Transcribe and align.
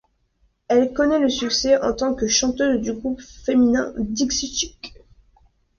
Elle 0.67 0.93
connait 0.93 1.19
le 1.19 1.29
succès 1.29 1.79
en 1.79 1.93
tant 1.93 2.15
que 2.15 2.25
chanteuse 2.27 2.81
du 2.81 2.91
groupe 2.91 3.21
féminin 3.45 3.93
Dixie 3.99 4.51
Chicks. 4.51 4.95